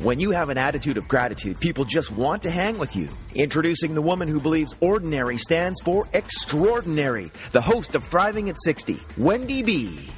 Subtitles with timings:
[0.00, 3.10] When you have an attitude of gratitude, people just want to hang with you.
[3.34, 8.96] Introducing the woman who believes ordinary stands for extraordinary, the host of Thriving at 60,
[9.18, 10.08] Wendy B.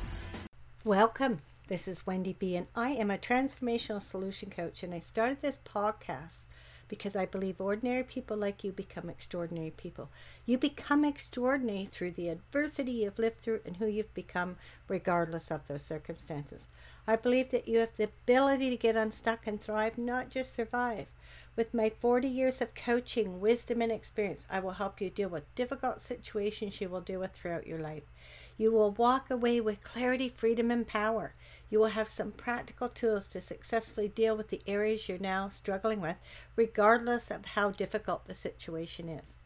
[0.85, 1.39] Welcome.
[1.67, 4.85] This is Wendy B, and I am a transformational solution coach.
[4.85, 6.47] And I started this podcast
[6.93, 10.11] because I believe ordinary people like you become extraordinary people.
[10.45, 14.57] You become extraordinary through the adversity you've lived through and who you've become,
[14.89, 16.69] regardless of those circumstances.
[17.07, 21.07] I believe that you have the ability to get unstuck and thrive, not just survive.
[21.57, 25.55] With my 40 years of coaching, wisdom, and experience, I will help you deal with
[25.55, 28.05] difficult situations you will deal with throughout your life.
[28.57, 31.35] You will walk away with clarity, freedom, and power.
[31.71, 36.01] You will have some practical tools to successfully deal with the areas you're now struggling
[36.01, 36.17] with,
[36.55, 39.39] regardless of how difficult the situation is.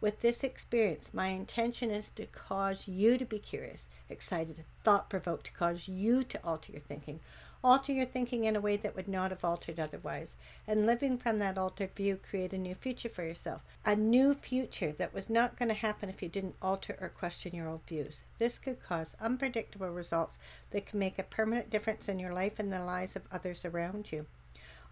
[0.00, 5.46] With this experience, my intention is to cause you to be curious, excited, thought provoked,
[5.46, 7.20] to cause you to alter your thinking.
[7.62, 10.36] Alter your thinking in a way that would not have altered otherwise.
[10.66, 13.60] And living from that altered view, create a new future for yourself.
[13.84, 17.54] A new future that was not going to happen if you didn't alter or question
[17.54, 18.24] your old views.
[18.38, 20.38] This could cause unpredictable results
[20.70, 24.10] that can make a permanent difference in your life and the lives of others around
[24.10, 24.26] you.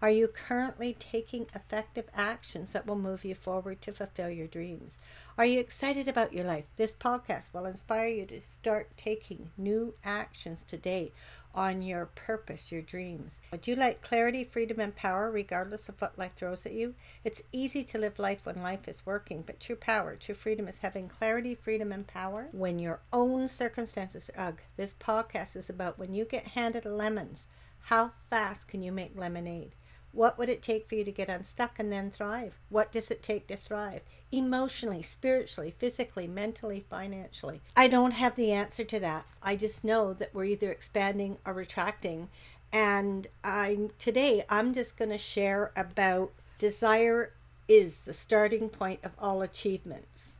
[0.01, 4.97] Are you currently taking effective actions that will move you forward to fulfill your dreams?
[5.37, 6.63] Are you excited about your life?
[6.77, 11.11] This podcast will inspire you to start taking new actions today
[11.53, 13.41] on your purpose, your dreams.
[13.51, 16.95] Would you like clarity, freedom, and power regardless of what life throws at you?
[17.25, 20.79] It's easy to live life when life is working, but true power, true freedom is
[20.79, 24.61] having clarity, freedom, and power when your own circumstances ugh.
[24.77, 27.49] This podcast is about when you get handed lemons,
[27.83, 29.73] how fast can you make lemonade?
[30.11, 32.57] What would it take for you to get unstuck and then thrive?
[32.69, 34.01] What does it take to thrive?
[34.31, 37.61] Emotionally, spiritually, physically, mentally, financially.
[37.75, 39.25] I don't have the answer to that.
[39.41, 42.29] I just know that we're either expanding or retracting.
[42.71, 47.33] And I today I'm just going to share about desire
[47.67, 50.39] is the starting point of all achievements.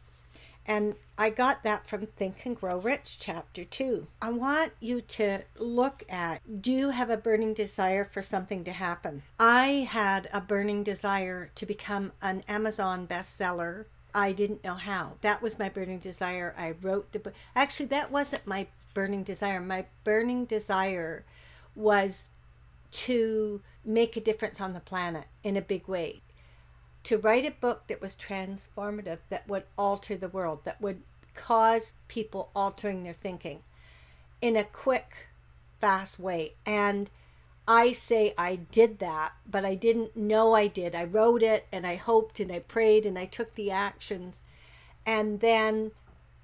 [0.70, 4.06] And I got that from Think and Grow Rich, chapter two.
[4.22, 8.72] I want you to look at do you have a burning desire for something to
[8.72, 9.24] happen?
[9.40, 13.86] I had a burning desire to become an Amazon bestseller.
[14.14, 15.14] I didn't know how.
[15.22, 16.54] That was my burning desire.
[16.56, 17.34] I wrote the book.
[17.56, 19.60] Actually, that wasn't my burning desire.
[19.60, 21.26] My burning desire
[21.76, 22.30] was
[22.92, 26.22] to make a difference on the planet in a big way
[27.10, 31.02] to write a book that was transformative, that would alter the world, that would
[31.34, 33.64] cause people altering their thinking
[34.44, 35.28] in a quick,
[35.82, 36.54] fast way.
[36.68, 37.10] And
[37.68, 40.94] I say I did that, but I didn't know I did.
[40.94, 44.44] I wrote it and I hoped and I prayed and I took the actions.
[45.04, 45.90] And then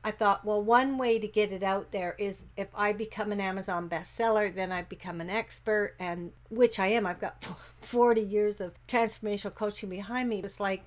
[0.06, 3.42] I thought, well, one way to get it out there is if I become an
[3.42, 7.08] Amazon bestseller, then I become an expert, and which I am.
[7.08, 7.44] I've got
[7.82, 10.42] 40 years of transformational coaching behind me.
[10.44, 10.84] It's like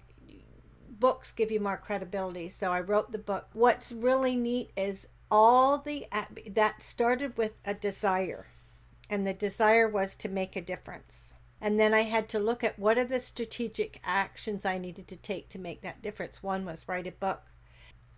[0.89, 2.49] books give you more credibility.
[2.49, 3.49] So I wrote the book.
[3.55, 6.07] What's really neat is all the
[6.53, 8.47] that started with a desire,
[9.11, 11.35] and the desire was to make a difference.
[11.61, 15.17] And then I had to look at what are the strategic actions I needed to
[15.17, 16.41] take to make that difference.
[16.41, 17.43] One was write a book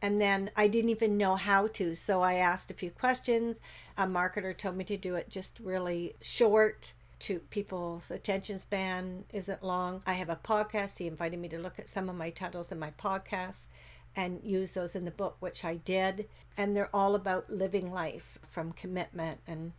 [0.02, 1.94] and then I didn't even know how to.
[1.94, 3.60] So I asked a few questions.
[3.96, 9.62] A marketer told me to do it just really short to people's attention span isn't
[9.62, 10.02] long.
[10.06, 10.98] I have a podcast.
[10.98, 13.68] He invited me to look at some of my titles in my podcast
[14.16, 16.28] and use those in the book, which I did.
[16.56, 19.72] And they're all about living life from commitment and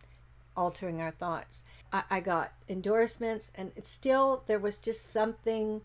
[0.56, 1.64] altering our thoughts.
[1.92, 5.82] I, I got endorsements, and it's still, there was just something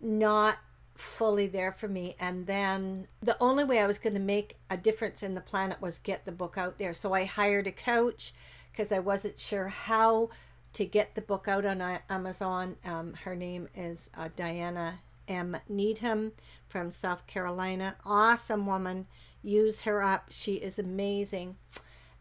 [0.00, 0.58] not
[1.00, 2.16] fully there for me.
[2.18, 5.80] And then the only way I was going to make a difference in the planet
[5.80, 6.92] was get the book out there.
[6.92, 8.32] So I hired a coach
[8.70, 10.30] because I wasn't sure how
[10.72, 12.76] to get the book out on Amazon.
[12.84, 15.56] Um, her name is uh, Diana M.
[15.68, 16.32] Needham
[16.68, 17.96] from South Carolina.
[18.04, 19.06] Awesome woman.
[19.42, 20.26] Use her up.
[20.30, 21.56] She is amazing.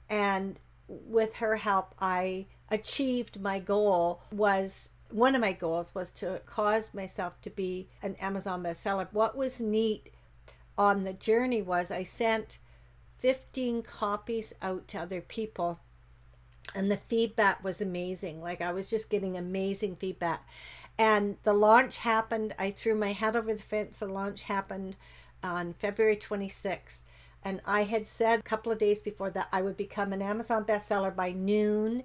[0.09, 6.41] And with her help, I achieved my goal was one of my goals was to
[6.45, 9.07] cause myself to be an Amazon bestseller.
[9.11, 10.11] What was neat
[10.77, 12.59] on the journey was I sent
[13.17, 15.79] 15 copies out to other people
[16.75, 18.41] and the feedback was amazing.
[18.41, 20.47] Like I was just getting amazing feedback.
[20.97, 22.53] And the launch happened.
[22.59, 23.99] I threw my head over the fence.
[23.99, 24.95] The launch happened
[25.41, 27.03] on February 26th.
[27.43, 30.65] And I had said a couple of days before that I would become an Amazon
[30.65, 32.03] bestseller by noon.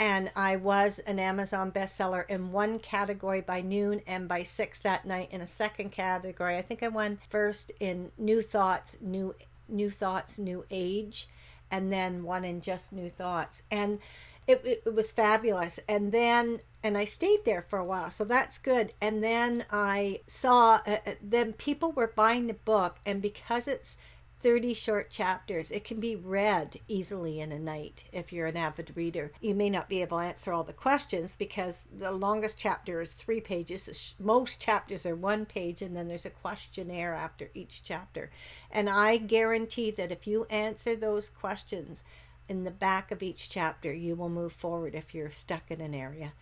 [0.00, 5.04] And I was an Amazon bestseller in one category by noon and by six that
[5.04, 6.56] night in a second category.
[6.56, 9.34] I think I won first in New Thoughts, New
[9.68, 11.28] New Thoughts, New Age,
[11.70, 13.62] and then one in Just New Thoughts.
[13.70, 13.98] And
[14.46, 15.78] it, it, it was fabulous.
[15.86, 18.94] And then and I stayed there for a while, so that's good.
[19.02, 23.98] And then I saw, uh, uh then people were buying the book, and because it's
[24.40, 25.70] 30 short chapters.
[25.70, 29.32] It can be read easily in a night if you're an avid reader.
[29.40, 33.14] You may not be able to answer all the questions because the longest chapter is
[33.14, 34.14] three pages.
[34.18, 38.30] Most chapters are one page, and then there's a questionnaire after each chapter.
[38.70, 42.04] And I guarantee that if you answer those questions
[42.48, 45.94] in the back of each chapter, you will move forward if you're stuck in an
[45.94, 46.32] area.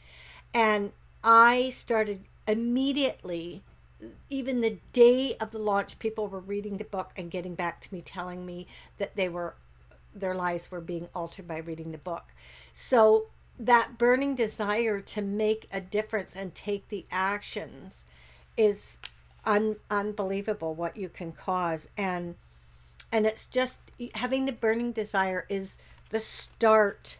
[0.54, 0.92] And
[1.24, 3.62] I started immediately
[4.30, 7.94] even the day of the launch, people were reading the book and getting back to
[7.94, 8.66] me, telling me
[8.98, 9.54] that they were
[10.14, 12.24] their lives were being altered by reading the book.
[12.72, 13.26] So
[13.58, 18.04] that burning desire to make a difference and take the actions
[18.56, 19.00] is
[19.44, 22.36] un- unbelievable what you can cause and
[23.10, 23.78] and it's just
[24.14, 25.78] having the burning desire is
[26.10, 27.18] the start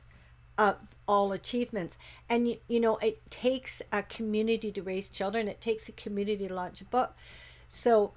[0.59, 0.77] of
[1.09, 1.99] all achievements.
[2.29, 5.49] And you, you know, it takes a community to raise children.
[5.49, 7.17] It takes a community to launch a book.
[7.69, 8.13] So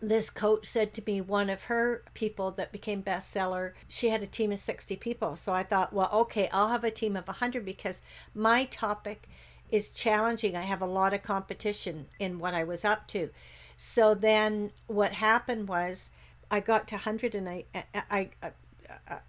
[0.00, 4.26] this coach said to me one of her people that became bestseller she had a
[4.26, 7.64] team of 60 people so i thought well okay i'll have a team of 100
[7.64, 8.00] because
[8.32, 9.28] my topic
[9.68, 13.30] is challenging i have a lot of competition in what i was up to
[13.76, 16.12] so then what happened was
[16.52, 18.52] i got to 100 and i i, I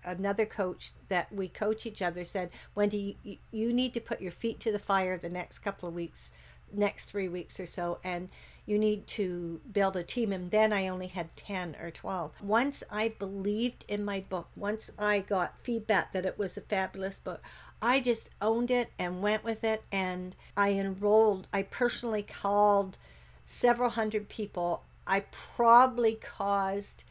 [0.04, 4.32] another coach that we coach each other said, Wendy, you, you need to put your
[4.32, 6.32] feet to the fire the next couple of weeks,
[6.74, 8.30] next three weeks or so, and
[8.66, 10.32] you need to build a team.
[10.32, 12.42] And then I only had 10 or 12.
[12.42, 17.20] Once I believed in my book, once I got feedback that it was a fabulous
[17.20, 17.42] book,
[17.82, 19.84] I just owned it and went with it.
[19.92, 22.98] And I enrolled, I personally called
[23.44, 24.84] several hundred people.
[25.08, 27.04] I probably caused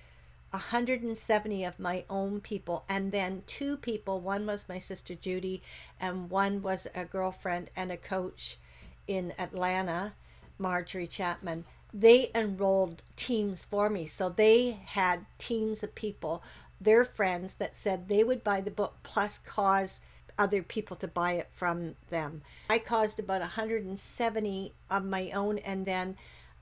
[0.51, 5.63] 170 of my own people and then two people one was my sister judy
[6.01, 8.59] and one was a girlfriend and a coach
[9.07, 10.13] in atlanta
[10.61, 11.65] marjorie chapman.
[11.93, 16.43] They enrolled teams for me so they had teams of people
[16.81, 20.01] their friends that said they would buy the book plus cause
[20.39, 22.43] other people to buy it from them.
[22.71, 26.17] I caused about 170 of my own and then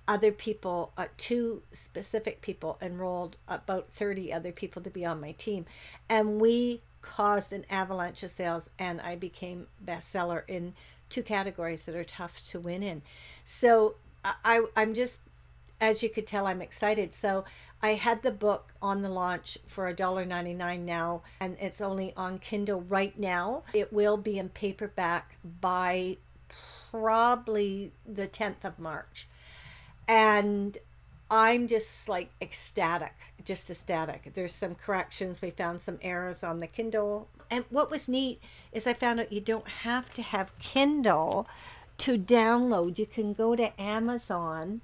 [0.08, 5.32] other people, uh, two specific people enrolled about 30 other people to be on my
[5.32, 5.66] team.
[6.08, 10.75] And we caused an avalanche of sales, and I became bestseller in
[11.10, 13.02] two categories that are tough to win in.
[13.44, 15.20] So I, I'm just,
[15.81, 17.12] as you could tell, I'm excited.
[17.12, 17.44] So
[17.83, 22.80] I had the book on the launch for $1.99 now, and it's only on Kindle
[22.80, 23.62] right now.
[23.75, 26.16] It will be in paperback by
[26.90, 29.28] probably the 10th of March
[30.09, 30.79] and
[31.31, 34.31] I'm just like ecstatic, just ecstatic.
[34.33, 35.43] There's some corrections.
[35.43, 37.29] We found some errors on the Kindle.
[37.50, 38.41] And what was neat
[38.73, 41.47] is I found out you don't have to have Kindle
[41.99, 42.99] to download.
[42.99, 44.81] You can go to Amazon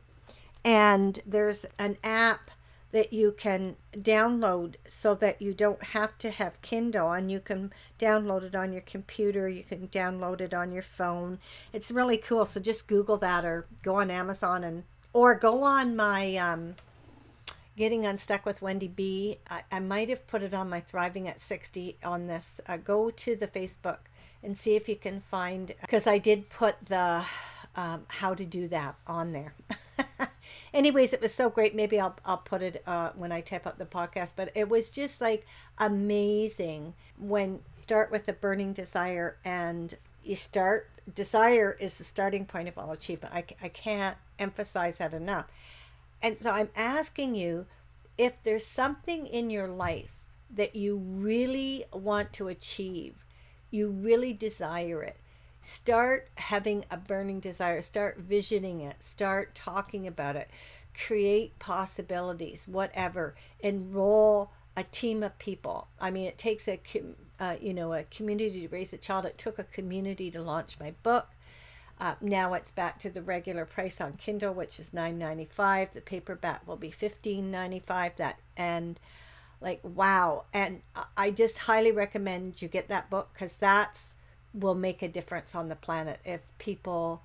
[0.62, 2.50] and there's an app
[2.92, 7.72] that you can download so that you don't have to have Kindle and you can
[7.98, 11.40] download it on your computer, you can download it on your phone.
[11.72, 12.44] It's really cool.
[12.44, 16.74] So just Google that or go on Amazon and or go on my um,
[17.78, 19.38] getting unstuck with wendy b.
[19.48, 22.60] I, I might have put it on my thriving at 60 on this.
[22.66, 23.98] Uh, go to the facebook
[24.42, 27.24] and see if you can find because i did put the
[27.76, 29.54] um, how to do that on there.
[30.74, 31.74] Anyways it was so great.
[31.74, 34.90] Maybe i'll, I'll put it uh, when i type up the podcast but it was
[34.90, 35.46] just like
[35.78, 42.68] amazing when start with a burning desire and you start desire is the starting point
[42.68, 43.34] of all achievement.
[43.34, 45.46] I, I can't emphasize that enough.
[46.22, 47.66] And so i'm asking you
[48.16, 50.16] if there's something in your life
[50.50, 53.24] that you really want to achieve
[53.70, 55.18] you really desire it
[55.60, 60.48] start having a burning desire start visioning it start talking about it
[60.94, 65.88] create possibilities whatever enroll a team of people.
[66.00, 66.80] I mean, it takes a
[67.40, 69.24] uh, you know a community to raise a child.
[69.24, 71.28] It took a community to launch my book.
[72.00, 75.94] Uh, now it's back to the regular price on Kindle, which is nine ninety five.
[75.94, 78.16] The paperback will be fifteen ninety five.
[78.16, 78.98] That and
[79.60, 80.82] like wow, and
[81.16, 84.16] I just highly recommend you get that book because that's
[84.52, 87.22] will make a difference on the planet if people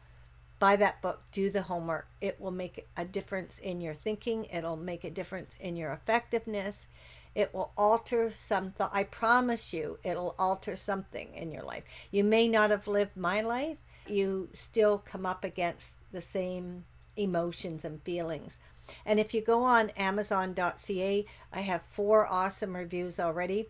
[0.57, 2.07] buy that book, do the homework.
[2.19, 4.45] It will make a difference in your thinking.
[4.45, 6.87] It'll make a difference in your effectiveness.
[7.35, 8.87] It will alter something.
[8.91, 11.83] I promise you, it'll alter something in your life.
[12.11, 13.77] You may not have lived my life.
[14.07, 18.59] You still come up against the same emotions and feelings.
[19.05, 23.67] And if you go on Amazon.ca, I have four awesome reviews already.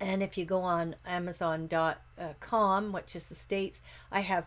[0.00, 3.82] And if you go on Amazon.com, uh, which is the States,
[4.12, 4.46] I have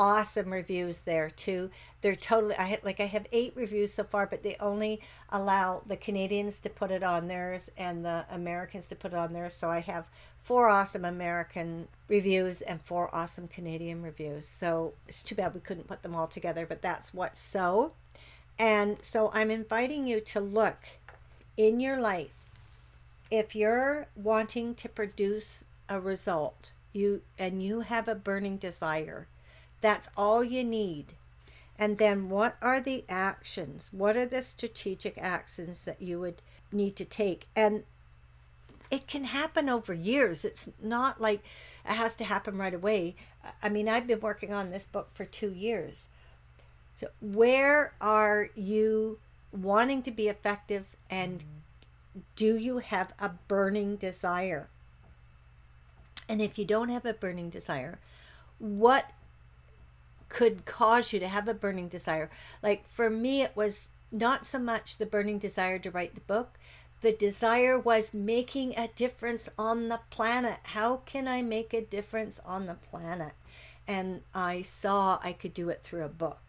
[0.00, 1.70] awesome reviews there too.
[2.00, 5.82] They're totally I had like I have 8 reviews so far, but they only allow
[5.86, 9.52] the Canadians to put it on theirs and the Americans to put it on theirs.
[9.52, 10.06] So I have
[10.40, 14.46] four awesome American reviews and four awesome Canadian reviews.
[14.46, 17.92] So it's too bad we couldn't put them all together, but that's what's so.
[18.58, 20.78] And so I'm inviting you to look
[21.58, 22.30] in your life
[23.30, 29.28] if you're wanting to produce a result, you and you have a burning desire
[29.80, 31.14] that's all you need.
[31.78, 33.88] And then what are the actions?
[33.92, 37.48] What are the strategic actions that you would need to take?
[37.56, 37.84] And
[38.90, 40.44] it can happen over years.
[40.44, 41.42] It's not like
[41.88, 43.14] it has to happen right away.
[43.62, 46.08] I mean, I've been working on this book for two years.
[46.94, 49.20] So, where are you
[49.52, 51.42] wanting to be effective and
[52.36, 54.68] do you have a burning desire?
[56.28, 57.98] And if you don't have a burning desire,
[58.58, 59.10] what
[60.30, 62.30] could cause you to have a burning desire.
[62.62, 66.58] Like for me, it was not so much the burning desire to write the book.
[67.02, 70.58] The desire was making a difference on the planet.
[70.62, 73.32] How can I make a difference on the planet?
[73.86, 76.40] And I saw I could do it through a book.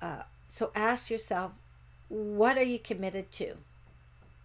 [0.00, 1.52] Uh, so ask yourself,
[2.08, 3.54] what are you committed to?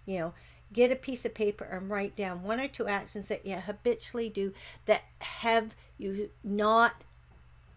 [0.06, 0.34] You know,
[0.72, 4.30] get a piece of paper and write down one or two actions that you habitually
[4.30, 4.54] do
[4.86, 7.04] that have you not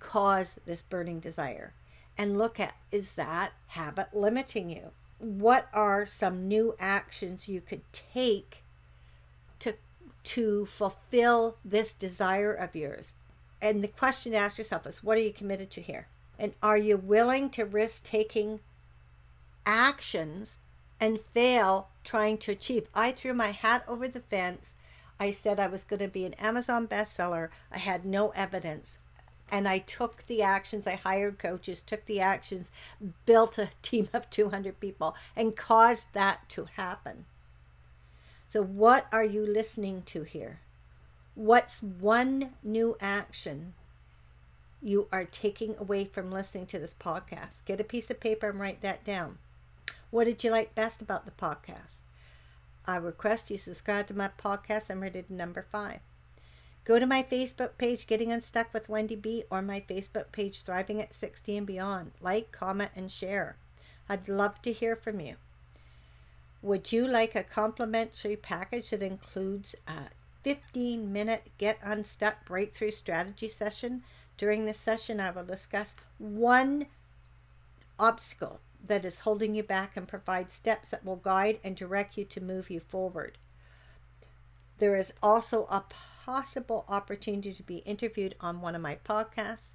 [0.06, 1.72] cause this burning desire
[2.16, 4.92] and look at is that habit limiting you?
[5.18, 8.62] What are some new actions you could take
[9.58, 9.74] to
[10.24, 13.14] to fulfill this desire of yours?
[13.60, 16.06] And the question to ask yourself is what are you committed to here?
[16.38, 18.60] And are you willing to risk taking
[19.64, 20.60] actions
[21.00, 22.88] and fail trying to achieve?
[22.94, 24.76] I threw my hat over the fence.
[25.18, 27.48] I said I was going to be an Amazon bestseller.
[27.72, 28.98] I had no evidence
[29.50, 30.86] and I took the actions.
[30.86, 32.72] I hired coaches, took the actions,
[33.24, 37.26] built a team of 200 people, and caused that to happen.
[38.48, 40.60] So, what are you listening to here?
[41.34, 43.74] What's one new action
[44.80, 47.64] you are taking away from listening to this podcast?
[47.64, 49.38] Get a piece of paper and write that down.
[50.10, 52.02] What did you like best about the podcast?
[52.86, 54.90] I request you subscribe to my podcast.
[54.90, 56.00] I'm rated number five.
[56.86, 61.02] Go to my Facebook page, Getting Unstuck with Wendy B, or my Facebook page, Thriving
[61.02, 62.12] at 60 and Beyond.
[62.20, 63.56] Like, comment, and share.
[64.08, 65.34] I'd love to hear from you.
[66.62, 70.10] Would you like a complimentary package that includes a
[70.44, 74.04] 15 minute Get Unstuck Breakthrough Strategy session?
[74.36, 76.86] During this session, I will discuss one
[77.98, 82.24] obstacle that is holding you back and provide steps that will guide and direct you
[82.26, 83.38] to move you forward.
[84.78, 85.82] There is also a
[86.26, 89.74] possible opportunity to be interviewed on one of my podcasts.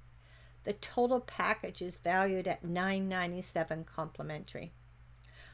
[0.64, 4.74] The total package is valued at $9.97 complimentary.